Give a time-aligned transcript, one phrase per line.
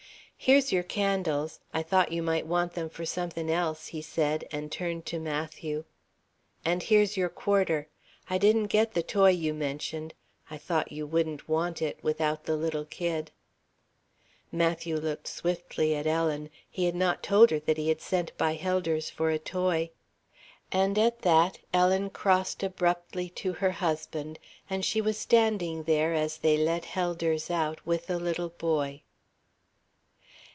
[0.43, 4.71] "Here's your candles, I thought you might want them for somethin' else," he said, and
[4.71, 5.83] turned to Matthew:
[6.65, 7.87] "And here's your quarter.
[8.27, 10.15] I didn't get the toy you mentioned.
[10.49, 13.29] I thought you wouldn't want it, without the little kid."
[14.51, 16.49] Matthew looked swiftly at Ellen.
[16.67, 19.91] He had not told her that he had sent by Helders for a toy.
[20.71, 26.37] And at that Ellen crossed abruptly to her husband, and she was standing there as
[26.39, 29.03] they let Helders out, with the little boy.